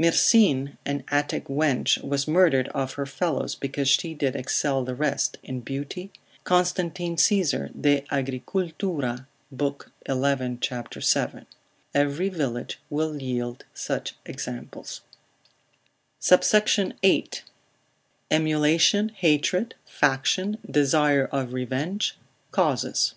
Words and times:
Myrsine, 0.00 0.78
an 0.84 1.04
Attic 1.12 1.44
wench, 1.44 2.02
was 2.02 2.26
murdered 2.26 2.66
of 2.70 2.94
her 2.94 3.06
fellows, 3.06 3.54
because 3.54 3.86
she 3.88 4.14
did 4.14 4.34
excel 4.34 4.82
the 4.82 4.96
rest 4.96 5.36
in 5.44 5.60
beauty, 5.60 6.10
Constantine, 6.42 7.14
Agricult. 7.14 8.74
l. 8.82 9.28
11. 10.06 10.60
c. 10.60 10.82
7. 11.00 11.46
Every 11.94 12.28
village 12.28 12.80
will 12.90 13.22
yield 13.22 13.62
such 13.74 14.16
examples. 14.26 15.02
SUBSECT. 16.18 16.94
VIII.—Emulation, 17.02 19.10
Hatred, 19.10 19.76
Faction, 19.86 20.58
Desire 20.68 21.26
of 21.26 21.52
Revenge, 21.52 22.16
Causes. 22.50 23.14